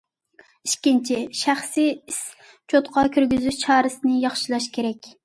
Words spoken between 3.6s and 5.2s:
چارىسىنى ياخشىلاش كېرەك.